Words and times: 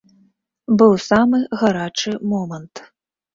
Быў 0.79 0.95
самы 1.09 1.41
гарачы 1.59 2.15
момант. 2.33 2.73